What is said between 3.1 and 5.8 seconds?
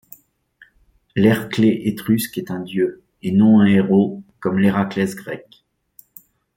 et non un héros, comme l'Héraklès grec.